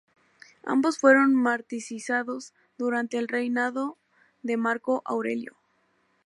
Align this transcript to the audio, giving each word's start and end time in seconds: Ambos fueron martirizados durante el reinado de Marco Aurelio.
Ambos 0.65 0.97
fueron 0.97 1.35
martirizados 1.35 2.55
durante 2.75 3.19
el 3.19 3.27
reinado 3.27 3.99
de 4.41 4.57
Marco 4.57 5.03
Aurelio. 5.05 5.55